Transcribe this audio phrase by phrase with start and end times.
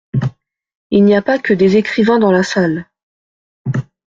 [0.89, 2.87] Il n’y a pas que des écrivains dans la salle.